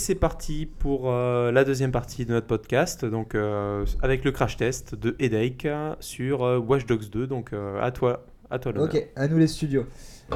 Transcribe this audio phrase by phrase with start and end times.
[0.00, 4.56] C'est parti pour euh, la deuxième partie de notre podcast, donc euh, avec le crash
[4.56, 5.68] test de Headache
[6.00, 7.26] sur euh, Watch Dogs 2.
[7.26, 8.72] Donc à toi, à toi.
[8.78, 9.84] Ok, à nous les studios.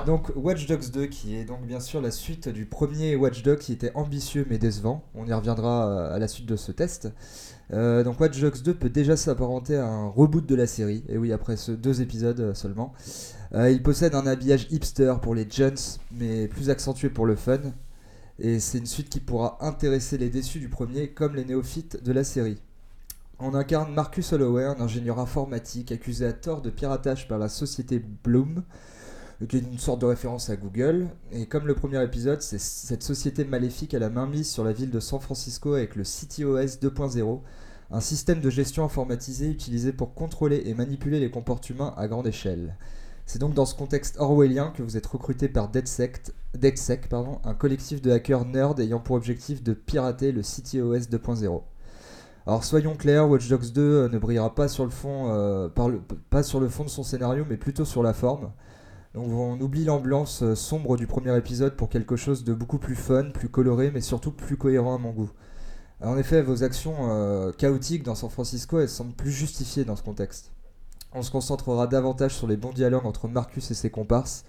[0.04, 3.58] Donc Watch Dogs 2 qui est donc bien sûr la suite du premier Watch Dogs
[3.58, 5.02] qui était ambitieux mais décevant.
[5.14, 7.08] On y reviendra à la suite de ce test.
[7.70, 11.04] Donc Watch Dogs 2 peut déjà s'apparenter à un reboot de la série.
[11.08, 12.92] Et oui, après deux épisodes seulement.
[13.54, 15.78] Il possède un habillage hipster pour les jeunes
[16.12, 17.60] mais plus accentué pour le fun.
[18.38, 22.12] Et c'est une suite qui pourra intéresser les déçus du premier comme les néophytes de
[22.12, 22.58] la série.
[23.38, 28.02] On incarne Marcus Holloway, un ingénieur informatique accusé à tort de piratage par la société
[28.24, 28.62] Bloom,
[29.48, 31.08] qui est une sorte de référence à Google.
[31.32, 34.72] Et comme le premier épisode, c'est cette société maléfique a la main mise sur la
[34.72, 37.40] ville de San Francisco avec le CityOS 2.0,
[37.90, 42.26] un système de gestion informatisé utilisé pour contrôler et manipuler les comportements humains à grande
[42.26, 42.76] échelle.
[43.26, 47.54] C'est donc dans ce contexte orwellien que vous êtes recruté par DeadSec, DeadSec pardon, un
[47.54, 51.62] collectif de hackers nerds ayant pour objectif de pirater le CityOS 2.0.
[52.46, 55.68] Alors soyons clairs, Watch Dogs 2 euh, ne brillera pas sur le fond, euh,
[56.28, 58.52] pas sur le fond de son scénario, mais plutôt sur la forme.
[59.14, 62.96] Donc on oublie l'ambiance euh, sombre du premier épisode pour quelque chose de beaucoup plus
[62.96, 65.30] fun, plus coloré, mais surtout plus cohérent à mon goût.
[66.02, 70.53] En effet, vos actions chaotiques dans San Francisco, elles semblent plus justifiées dans ce contexte.
[71.14, 74.44] On se concentrera davantage sur les bons dialogues entre Marcus et ses comparses,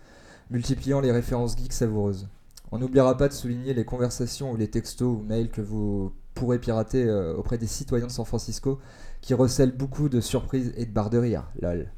[0.50, 2.28] multipliant les références geeks savoureuses.
[2.72, 6.58] On n'oubliera pas de souligner les conversations ou les textos ou mails que vous pourrez
[6.58, 8.80] pirater euh, auprès des citoyens de San Francisco,
[9.22, 11.52] qui recèlent beaucoup de surprises et de barres de rire.
[11.62, 11.92] Lol.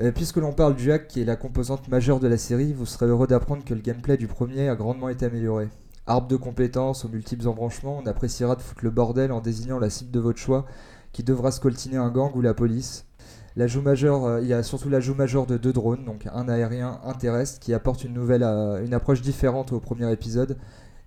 [0.00, 2.84] Euh, Puisque l'on parle du hack qui est la composante majeure de la série, vous
[2.84, 5.68] serez heureux d'apprendre que le gameplay du premier a grandement été amélioré.
[6.06, 9.90] Arbre de compétences aux multiples embranchements, on appréciera de foutre le bordel en désignant la
[9.90, 10.66] cible de votre choix
[11.12, 13.07] qui devra scoltiner un gang ou la police.
[13.56, 17.60] Euh, il y a surtout l'ajout majeur de deux drones, donc un aérien, un terrestre,
[17.60, 20.56] qui apporte une nouvelle, euh, une approche différente au premier épisode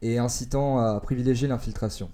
[0.01, 2.09] et incitant à privilégier l'infiltration.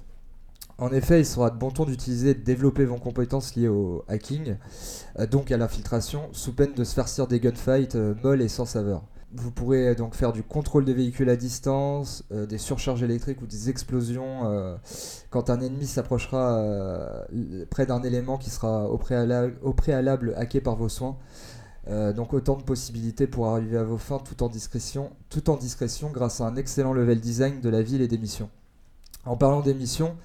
[0.77, 4.03] En effet, il sera de bon ton d'utiliser et de développer vos compétences liées au
[4.07, 4.57] hacking,
[5.19, 9.03] euh, donc à l'infiltration, sous peine de se farcir des gunfights molles et sans saveur.
[9.33, 13.41] Vous pourrez euh, donc faire du contrôle des véhicules à distance, euh, des surcharges électriques
[13.41, 14.77] ou des explosions euh,
[15.29, 17.27] quand un ennemi s'approchera
[17.69, 19.75] près d'un élément qui sera au préalable, au
[20.39, 21.17] hacké par vos soins.
[21.89, 26.09] Donc autant de possibilités pour arriver à vos fins tout en discrétion, tout en discrétion
[26.09, 28.49] grâce à un excellent level design de la ville et des missions.
[29.23, 30.17] En parlant des missions,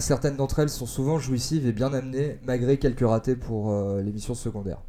[0.00, 4.34] certaines d'entre elles sont souvent jouissives et bien amenées, malgré quelques ratés pour les missions
[4.34, 4.82] secondaires.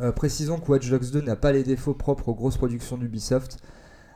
[0.00, 3.58] Euh, précisons que Watch Dogs 2 n'a pas les défauts propres aux grosses productions d'Ubisoft,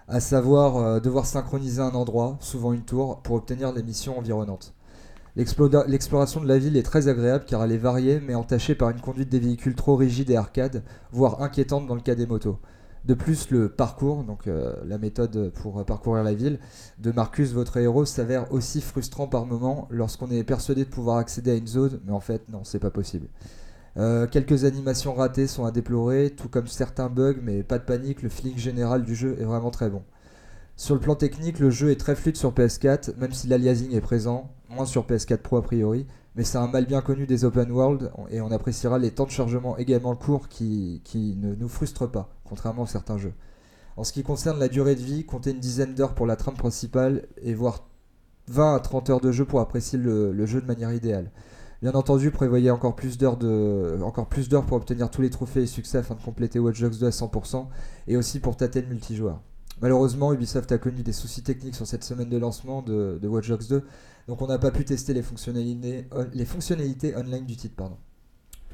[0.09, 4.75] à savoir euh, devoir synchroniser un endroit, souvent une tour, pour obtenir les missions environnantes.
[5.37, 9.01] L'exploration de la ville est très agréable car elle est variée mais entachée par une
[9.01, 12.59] conduite des véhicules trop rigide et arcade, voire inquiétante dans le cas des motos.
[13.05, 16.59] De plus, le parcours, donc euh, la méthode pour parcourir la ville,
[16.99, 21.53] de Marcus, votre héros, s'avère aussi frustrant par moments lorsqu'on est persuadé de pouvoir accéder
[21.53, 23.29] à une zone, mais en fait, non, c'est pas possible.
[23.97, 28.23] Euh, quelques animations ratées sont à déplorer, tout comme certains bugs, mais pas de panique,
[28.23, 30.03] le feeling général du jeu est vraiment très bon.
[30.77, 34.01] Sur le plan technique, le jeu est très fluide sur PS4, même si l'aliasing est
[34.01, 36.07] présent, moins sur PS4 Pro a priori,
[36.37, 39.31] mais c'est un mal bien connu des open world, et on appréciera les temps de
[39.31, 41.03] chargement également courts qui,
[41.41, 43.35] ne nous frustrent pas, contrairement à certains jeux.
[43.97, 46.55] En ce qui concerne la durée de vie, comptez une dizaine d'heures pour la trame
[46.55, 47.89] principale, et voire
[48.47, 51.33] 20 à 30 heures de jeu pour apprécier le jeu de manière idéale.
[51.81, 53.39] Bien entendu, prévoyez encore plus d'heures
[54.67, 57.67] pour obtenir tous les trophées et succès afin de compléter Watch Dogs 2 à 100%
[58.09, 59.41] et aussi pour tâter le multijoueur.
[59.81, 63.69] Malheureusement, Ubisoft a connu des soucis techniques sur cette semaine de lancement de, Watch Dogs
[63.69, 63.85] 2,
[64.27, 66.05] donc on n'a pas pu tester les fonctionnalités,
[67.17, 67.77] online du titre.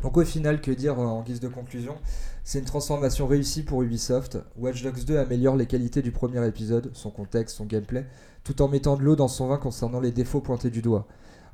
[0.03, 1.97] Donc au final, que dire euh, en guise de conclusion
[2.43, 4.39] C'est une transformation réussie pour Ubisoft.
[4.57, 8.07] Watch Dogs 2 améliore les qualités du premier épisode, son contexte, son gameplay,
[8.45, 11.07] tout en mettant de l'eau dans son vin concernant les défauts pointés du doigt.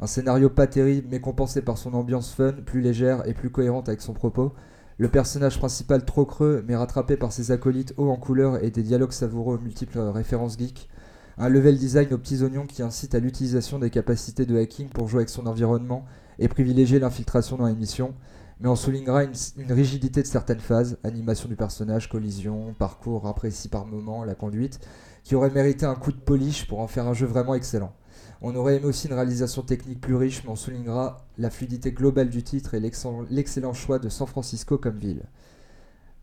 [0.03, 3.89] Un scénario pas terrible mais compensé par son ambiance fun, plus légère et plus cohérente
[3.89, 4.55] avec son propos.
[4.97, 8.83] Le personnage principal trop creux mais rattrapé par ses acolytes hauts en couleur et des
[8.83, 10.89] dialogues savoureux aux multiples références geeks.
[11.37, 15.07] Un level design aux petits oignons qui incite à l'utilisation des capacités de hacking pour
[15.07, 16.07] jouer avec son environnement
[16.39, 18.15] et privilégier l'infiltration dans les missions.
[18.61, 23.87] Mais on soulignera une, rigidité de certaines phases, animation du personnage, collision, parcours imprécis par
[23.87, 24.81] moment, la conduite,
[25.25, 27.95] qui aurait mérité un coup de polish pour en faire un jeu vraiment excellent.
[28.43, 32.31] On aurait aimé aussi une réalisation technique plus riche, mais on soulignera la fluidité globale
[32.31, 35.23] du titre et l'excellent choix de San Francisco comme ville.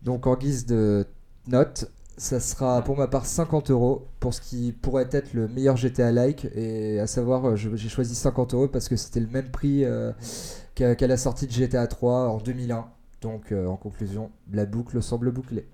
[0.04, 1.06] Donc en guise de
[1.48, 5.78] note, ça sera pour ma part 50 euros pour ce qui pourrait être le meilleur
[5.78, 9.50] GTA like, et à savoir, euh, j'ai choisi 50 euros parce que c'était le même
[9.52, 10.12] prix euh,
[10.76, 12.88] qu'à qu'à la sortie de GTA 3 en 2001.
[13.22, 15.68] Donc euh, en conclusion, la boucle semble bouclée.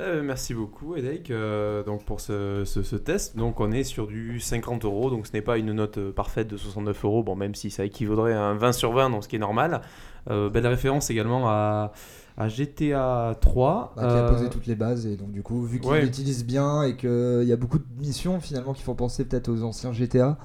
[0.00, 3.36] Euh, merci beaucoup, Edek, euh, donc pour ce, ce- ce test.
[3.36, 6.48] Donc, on est sur du 50 euros, donc ce n'est pas une note euh, parfaite
[6.48, 9.28] de 69 euros, bon, même si ça équivaudrait à un 20 sur 20, donc ce
[9.28, 9.82] qui est normal.
[10.30, 11.92] Euh, belle référence également à,
[12.38, 13.92] à GTA 3.
[13.96, 16.00] Bah, qui a posé toutes les bases et donc du coup vu qu'il ouais.
[16.00, 19.62] l'utilise bien et qu'il y a beaucoup de missions finalement qui font penser peut-être aux
[19.64, 20.38] anciens GTA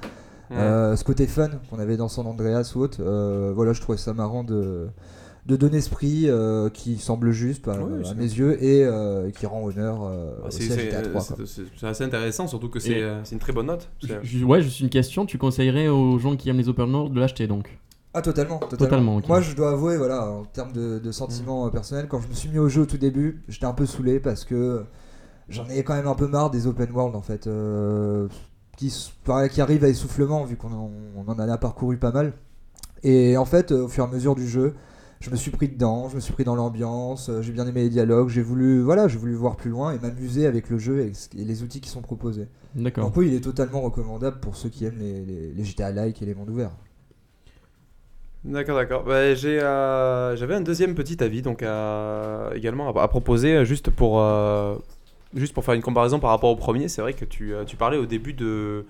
[0.50, 0.58] ouais.
[0.98, 3.04] ce côté fun qu'on avait dans San Andreas ou autre
[3.54, 4.88] voilà je trouvais ça marrant de
[5.48, 9.32] de donner ce prix euh, qui semble juste à, Oui, à mes yeux et euh,
[9.32, 11.36] qui rend honneur euh, Ah, aussi c'est à c'est- GTA 3 quoi.
[11.38, 13.90] c'est- c'est- c'est assez intéressant, surtout que c'est euh, une très bonne note.
[14.04, 15.26] Je- Ouais, juste une question.
[15.26, 17.80] Tu conseillerais aux gens qui aiment les open world de l'acheter donc?
[18.14, 19.22] Ah totalement, totalement.
[19.28, 21.68] Moi je dois avouer voilà en termes de, de sentiments Mm.
[21.68, 23.86] euh, personnels quand je me suis mis au jeu au tout début j'étais un peu
[23.86, 24.84] saoulé parce que
[25.50, 28.28] j'en ai quand même un peu marre des open world en fait euh,
[28.76, 28.92] qui,
[29.52, 32.34] qui arrivent à essoufflement vu qu'on en, on en a parcouru pas mal
[33.04, 34.74] et en fait euh, au fur et à mesure du jeu
[35.19, 37.84] je me suis pris dedans, je me suis pris dans l'ambiance, euh, j'ai bien aimé
[37.84, 41.00] les dialogues, j'ai voulu voilà, j'ai voulu voir plus loin et m'amuser avec le jeu
[41.02, 42.48] et, les outils qui sont proposés.
[42.75, 43.06] D'accord.
[43.06, 46.22] Donc oui, il est totalement recommandable pour ceux qui aiment les, les, les GTA like
[46.22, 46.72] et les mondes ouverts.
[48.44, 49.04] D'accord, d'accord.
[49.04, 53.66] Bah, j'ai, euh, j'avais un deuxième petit avis donc à- également à, à proposer euh,
[53.66, 54.78] juste pour euh,
[55.36, 56.88] juste pour faire une comparaison par rapport au premier.
[56.88, 58.86] C'est vrai que tu, euh, tu parlais au début de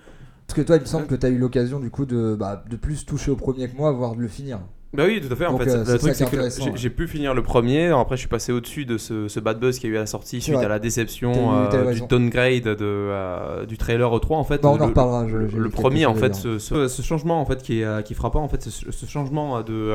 [0.46, 2.62] Parce que toi, il me semble que tu as eu l'occasion du coup de, bah,
[2.68, 4.60] de plus toucher au premier que moi, voire de le finir.
[4.94, 5.44] Bah oui, tout à fait.
[5.46, 7.88] En Donc, fait, euh, le truc qui est c'est que j'ai, pu finir le premier.
[7.88, 10.00] Après, je suis passé au-dessus de ce, ce bad buzz qu'il y a eu à
[10.00, 10.64] la sortie suite vrai.
[10.64, 14.62] à la déception euh, du downgrade de, euh, du trailer E3 en fait.
[14.62, 15.28] Bah, on en Le- reparlera.
[15.28, 18.16] je- le, premier en fait ce, ce- ce changement en fait qui est, qui est
[18.16, 19.92] frappant en fait ce, changement de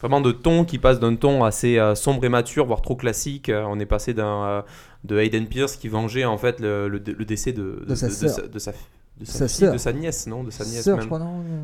[0.00, 3.48] vraiment de ton qui passe d'un ton assez euh, sombre et mature voire trop classique
[3.48, 4.62] Euh, on est passé d'un euh,
[5.04, 8.58] de Hayden Pierce qui vengeait en fait le, le- le décès de, De sa de
[8.58, 8.72] sa
[9.20, 9.72] de sa Sa fille, sœur.
[9.72, 10.98] de sa nièce non de sa nièce Sœur,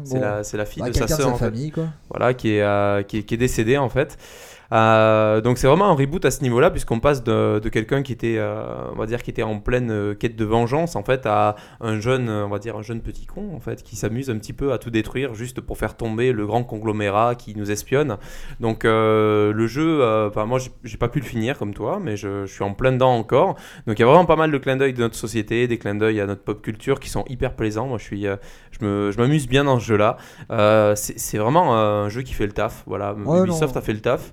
[0.04, 0.20] c'est Bon.
[0.20, 1.88] la la fille Bah, de sa quelqu'un de sœur sa en fait famille, quoi.
[2.08, 4.16] voilà, qui est, euh, qui est, qui est décédé en fait.
[4.72, 8.12] Euh, donc c'est vraiment un reboot à ce niveau-là puisqu'on passe de, de quelqu'un qui
[8.12, 8.62] était, euh,
[8.92, 11.98] on va dire, qui était en pleine euh, quête de vengeance en fait à un
[11.98, 14.72] jeune, on va dire un jeune petit con en fait qui s'amuse un petit peu
[14.72, 18.16] à tout détruire juste pour faire tomber le grand conglomérat qui nous espionne.
[18.60, 22.52] Donc le jeu, enfin moi j'ai- pas pu le finir comme toi, mais je, je
[22.52, 23.54] suis en plein dedans encore.
[23.86, 25.94] Donc il y a vraiment pas mal de clins d'œil de notre société, des clins
[25.94, 27.86] d'œil à notre pop culture qui sont hyper plaisants.
[27.86, 28.26] Moi je suis,
[28.80, 30.16] je m'amuse bien dans ce jeu-là.
[30.96, 32.82] C'est c'est vraiment un jeu qui fait le taf.
[32.86, 33.80] Voilà, Ouais, Ubisoft non.
[33.80, 34.32] a fait le taf.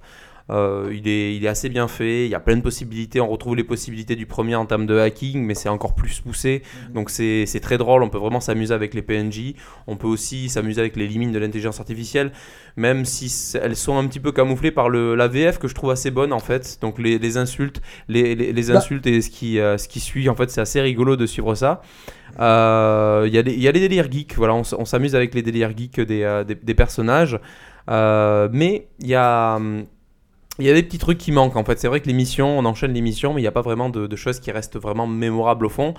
[0.50, 3.28] Euh, il, est, il est assez bien fait, il y a plein de possibilités, on
[3.28, 6.94] retrouve les possibilités du premier en termes de hacking, mais c'est encore plus poussé, Mhm.
[6.94, 9.56] donc c'est très drôle, on peut vraiment s'amuser avec les PNJ,
[9.88, 12.32] on peut aussi s'amuser avec les limites de l'intelligence artificielle,
[12.78, 13.30] même si
[13.62, 16.32] elles sont un petit peu camouflées par le, la VF que je trouve assez bonne
[16.32, 18.78] en fait, donc les, les insultes, les, les, les Bah.
[18.78, 21.56] insultes et ce qui, euh, ce qui suit, en fait c'est assez rigolo de suivre
[21.56, 21.82] ça.
[22.40, 25.34] Euh, Il y, a des- il y a les délires geeks, voilà, on, s'amuse avec
[25.34, 27.40] les délires geeks des, euh, des, des personnages.
[27.90, 29.86] Euh, mais il y a, hum,
[30.60, 31.80] il y a des petits trucs qui manquent en fait.
[31.80, 33.90] C'est vrai que les missions, on enchaîne les missions, mais il n'y a pas vraiment
[33.90, 35.94] de, choses qui restent vraiment mémorables au fond.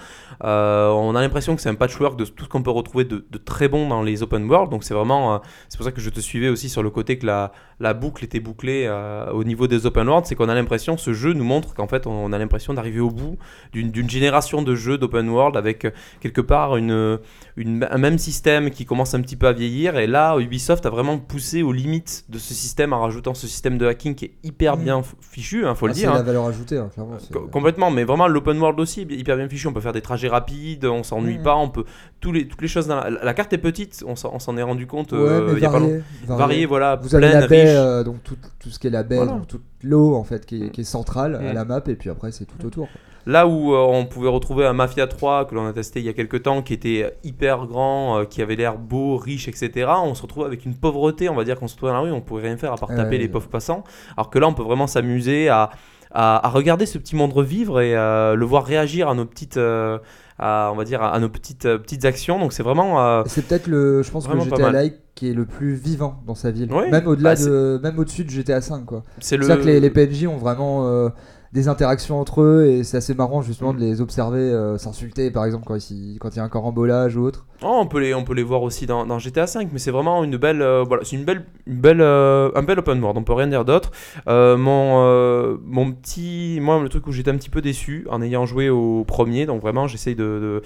[0.44, 3.24] Euh, on a l'impression que c'est un patchwork de tout ce qu'on peut retrouver de,
[3.44, 4.70] très bon dans les open world.
[4.70, 5.38] Donc c'est vraiment, euh,
[5.68, 8.24] c'est pour ça que je te suivais aussi sur le côté que la, la boucle
[8.24, 10.26] était bouclée euh, au niveau des open world.
[10.26, 13.10] C'est qu'on a l'impression, ce jeu nous montre qu'en fait on a l'impression d'arriver au
[13.10, 13.38] bout
[13.72, 15.86] d'une génération de jeux d'open world avec
[16.20, 17.18] quelque part une-
[17.56, 19.96] un même système qui commence un petit peu à vieillir.
[19.98, 23.78] Et là, Ubisoft a vraiment poussé aux limites de ce système en rajoutant ce système
[23.78, 24.82] de hacking qui est hyper Mm.
[24.82, 26.12] bien fichu, hein, faut Ah, le c'est dire.
[26.12, 26.22] la hein.
[26.22, 27.16] valeur ajoutée, hein, clairement.
[27.18, 29.66] c'est- Co- complètement, mais vraiment l'open world aussi hyper bien fichu.
[29.68, 31.42] On peut faire des trajets rapides, on s'ennuie Mhm.
[31.44, 31.84] pas, on peut
[32.20, 32.86] tous les toutes les choses.
[32.86, 35.12] Dans la, la carte est petite, on s'en est rendu compte.
[35.12, 35.80] Ouais, euh, il y a pas
[36.26, 37.70] varié, voilà, Vous avez pleine, la baie, riche.
[37.76, 39.32] euh, donc tout, tout ce qui est la baie, Voilà.
[39.32, 41.54] donc toute l'eau en fait qui est, qui est centrale à Mm.
[41.54, 42.88] la map, et puis après c'est tout autour.
[43.28, 46.08] Là où euh, on pouvait retrouver un Mafia 3 que l'on a testé il y
[46.08, 49.86] a quelques temps, qui était hyper grand, euh, qui avait l'air beau, riche, etc.
[50.02, 52.10] On se retrouve avec une pauvreté, on va dire qu'on se retrouve dans la rue,
[52.10, 53.18] on pourrait rien faire à part taper ouais.
[53.18, 53.84] les pauvres passants.
[54.16, 55.68] Alors que là, on peut vraiment s'amuser à,
[56.10, 59.58] à, à regarder ce petit monde revivre et euh, le voir réagir à nos petites,
[59.58, 59.98] euh,
[60.38, 62.38] à, on va dire, à nos petites, petites actions.
[62.38, 63.22] Donc c'est vraiment.
[63.26, 64.72] C'est peut-être le, je pense pas GTA.
[64.72, 66.72] Like qui est le plus vivant dans sa ville.
[66.72, 69.02] Oui, même au-delà bah, c'est- de, même au-dessus de GTA 5 quoi.
[69.18, 69.46] c'est le.
[69.46, 71.10] Que les, les PNJ ont vraiment
[71.52, 75.44] des interactions entre eux et c'est assez marrant justement de les observer euh, s'insulter par
[75.46, 77.46] exemple quand il quand il y a un carambolage ou autre.
[77.62, 79.90] Oh, on peut les, on peut les voir aussi dans, dans GTA V, mais c'est
[79.90, 83.18] vraiment une belle, euh, voilà, c'est une belle, une belle, euh, un bel open world.
[83.18, 83.90] On peut rien dire d'autre.
[84.26, 88.68] Mon, mon petit, moi, le truc où j'étais un petit peu déçu en ayant joué
[88.70, 90.62] au premier, donc vraiment, j'essaye de-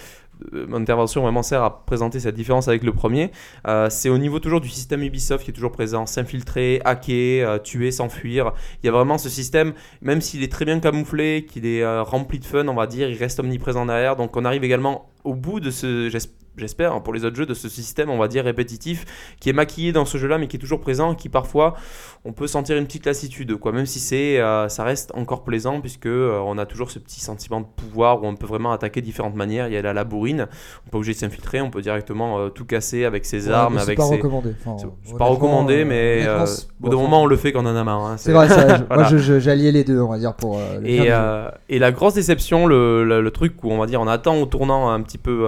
[0.53, 3.31] mon intervention vraiment sert à présenter cette différence avec le premier.
[3.67, 7.59] Euh, c'est au niveau toujours du système Ubisoft qui est toujours présent, s'infiltrer, hacker, euh,
[7.59, 8.53] tuer, s'enfuir.
[8.83, 12.03] Il y a vraiment ce système, même s'il est très bien camouflé, qu'il est euh,
[12.03, 14.17] rempli de fun, on va dire, il reste omniprésent derrière.
[14.17, 16.09] Donc on arrive également au bout de ce,
[16.57, 19.05] j'espère pour les autres jeux, de ce système, on va dire, répétitif,
[19.41, 21.75] qui est maquillé dans ce jeu-là, mais qui est toujours présent, qui parfois,
[22.25, 23.73] on peut sentir une petite lassitude, quoi.
[23.73, 27.21] Même si c'est, euh, ça reste encore plaisant, puisque euh, on a toujours ce petit
[27.21, 29.67] sentiment de pouvoir où on peut vraiment attaquer de différentes manières.
[29.69, 30.47] Il y a la labourine,
[30.87, 33.79] on peut obligé de s'infiltrer, on peut directement euh, tout casser avec ses Ouais, armes,
[33.79, 34.17] avec pas ses.
[34.17, 34.55] recommandé.
[34.65, 36.45] Enfin, C'est pas recommandé, mais au
[36.81, 38.05] bout d'un moment, on le fait quand on en a marre.
[38.05, 38.15] hein.
[38.19, 39.11] C'est vrai, ça, je- Voilà.
[39.11, 41.09] moi j'alliais les deux, on va dire, pour le Et,
[41.69, 44.47] et la grosse déception, le, le- le truc où on va dire on attend au
[44.47, 45.45] tournant un petit peu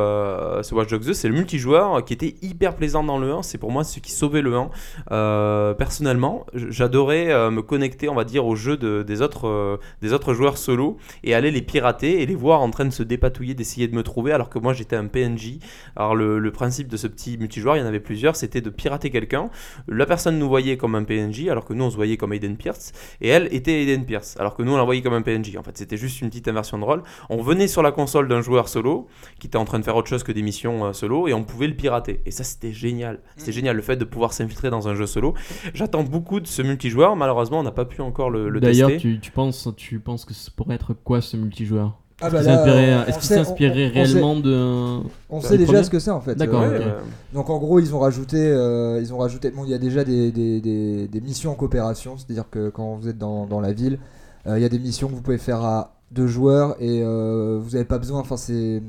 [0.63, 3.43] ce Watch Dogs 2, c'est le multijoueur qui était hyper plaisant dans le 1.
[3.43, 4.71] C'est pour moi ce qui sauvait le 1.
[5.11, 9.77] Euh, personnellement, j'adorais euh, me connecter, on va dire, au jeu de- des, autres, euh,
[10.03, 13.03] des autres joueurs solo et aller les pirater et les voir en train de se
[13.03, 15.59] dépatouiller, d'essayer de me trouver alors que moi j'étais un PNJ.
[15.97, 18.71] Alors le, le principe de ce petit multijoueur, il y en avait plusieurs, c'était de
[18.71, 19.51] pirater quelqu'un.
[19.89, 22.57] La personne nous voyait comme un PNJ alors que nous on se voyait comme Aiden
[22.57, 25.57] Pierce et elle était Aiden Pierce alors que nous on la voyait comme un PNJ.
[25.57, 27.03] En fait, c'était juste une petite inversion de rôle.
[27.31, 29.09] On venait sur la console d'un joueur solo
[29.41, 31.45] qui était en train de faire autre chose que des missions euh, solo et on
[31.45, 32.21] pouvait le pirater.
[32.27, 33.21] Et ça, c'était génial.
[33.37, 35.35] C'était génial le fait de pouvoir s'infiltrer dans un jeu solo.
[35.75, 37.17] J'attends beaucoup de ce multijoueur.
[37.17, 39.09] Malheureusement, on n'a pas pu encore le, le D'ailleurs, tester.
[39.15, 43.05] tu, tu penses, tu penses que ça pourrait être quoi ce multijoueur Ah Est-ce bah
[43.09, 45.01] Est-ce qu'il sait- on- s'inspirait on- on sait- réellement de.
[45.31, 46.35] On sait déjà ce que c'est en fait.
[46.37, 46.95] D'accord, Euh, ouais.
[47.33, 49.51] Donc en gros, ils ont rajouté, euh, ils ont rajouté.
[49.51, 52.95] Bon, il y a déjà des, des, des- des missions en coopération, c'est-à-dire que quand
[52.97, 53.99] vous êtes dans, dans la ville,
[54.47, 57.59] euh, il y a des missions que vous pouvez faire à deux joueurs et euh,
[57.63, 58.21] vous n'avez pas besoin.
[58.21, 58.83] Enfin, c'est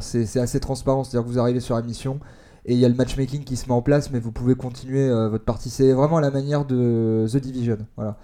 [0.00, 2.18] c'est assez transparent, c'est-à-dire que vous arrivez sur la mission
[2.64, 5.08] et il y a le matchmaking qui se met en place, mais vous pouvez continuer
[5.08, 5.68] euh, votre partie.
[5.70, 8.16] C'est vraiment à la manière de The Division, voilà.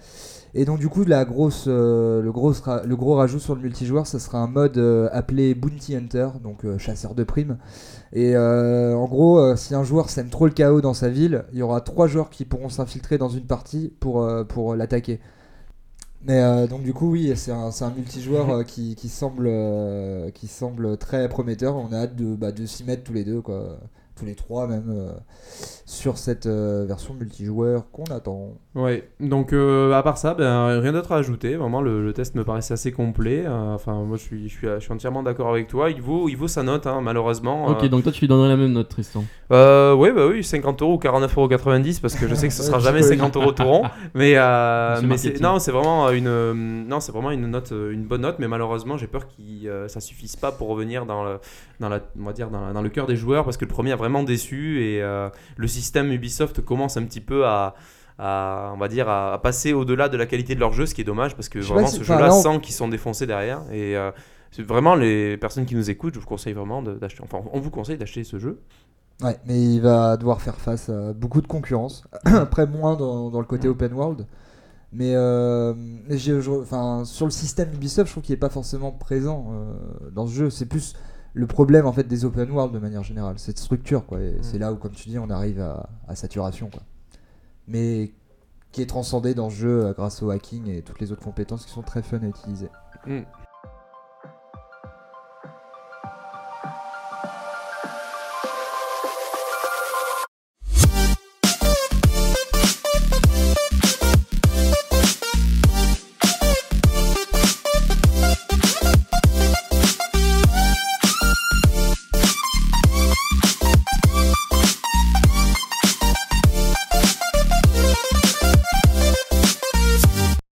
[0.55, 2.53] Et donc du coup, la grosse, euh, le, gros,
[2.83, 4.79] le gros rajout sur le multijoueur, ça sera un mode
[5.11, 7.57] appelé Bounty Hunter, donc chasseur de primes.
[8.13, 11.61] Et en gros, si un joueur sème trop le chaos dans sa ville, il y
[11.61, 15.19] aura trois joueurs qui pourront s'infiltrer dans une partie pour, pour l'attaquer.
[16.21, 20.47] Mais euh, donc du coup, oui, c'est un, multijoueur euh, qui, qui, semble, euh, qui
[20.47, 21.75] semble très prometteur.
[21.75, 23.79] On a hâte de, bah, de s'y mettre tous les deux, quoi.
[24.19, 25.11] Tous les trois même, euh,
[25.85, 28.53] sur cette euh, version multijoueur qu'on attend.
[28.75, 31.55] Ouais, donc euh, à part ça, ben, rien d'autre à ajouter.
[31.55, 33.43] Vraiment, le, le test me paraissait assez complet.
[33.45, 35.89] Euh, enfin, moi, je suis, je suis, je suis entièrement d'accord avec toi.
[35.89, 37.67] Il vaut, il vaut sa note, hein, malheureusement.
[37.67, 39.23] Ok, Euh, donc toi tu lui donnerais la même note, Tristan.
[39.51, 42.63] Euh, ouais, bah oui, 50 euros ou 49,90 euros parce que je sais que ce
[42.69, 43.33] sera jamais psychologique.
[43.33, 43.83] 50 euros tout rond.
[44.13, 48.03] Mais, euh, mais c'est, non, c'est vraiment une, euh, non, c'est vraiment une note, une
[48.05, 48.35] bonne note.
[48.39, 51.39] Mais malheureusement, j'ai peur que ça suffise pas pour revenir dans le,
[51.79, 53.69] dans la, on va dire dans, la- dans le cœur des joueurs parce que le
[53.69, 57.75] premier a vraiment déçu et euh, le système Ubisoft commence un petit peu à
[58.21, 60.93] à, on va dire à, à passer au-delà de la qualité de leur jeu, ce
[60.93, 63.61] qui est dommage parce que Je vraiment si- ce jeu-là sent qu'ils sont défoncés derrière
[63.71, 64.11] et euh,
[64.57, 67.21] vraiment les personnes qui nous écoutent, je vous conseille vraiment d'acheter.
[67.23, 68.59] Enfin, on vous conseille d'acheter ce jeu.
[69.23, 72.03] Ouais, mais il va devoir faire face à beaucoup de concurrence.
[72.25, 73.71] Après, moins dans, dans le côté Mm.
[73.71, 74.27] open world.
[74.91, 75.73] Mais euh,
[76.09, 80.33] je- sur le système Ubisoft, je trouve qu'il n'est pas forcément présent euh, dans ce
[80.33, 80.49] jeu.
[80.49, 80.93] C'est plus
[81.33, 84.05] le problème en fait des open world de manière générale, cette structure.
[84.05, 84.19] Quoi.
[84.41, 86.69] C'est là où, comme tu dis, on arrive à, à saturation.
[86.69, 86.81] Quoi.
[87.67, 88.11] Mais
[88.71, 91.65] qui est transcendé dans ce jeu euh, grâce au hacking et toutes les autres compétences
[91.65, 92.67] qui sont très fun à utiliser.
[93.05, 93.21] Mm.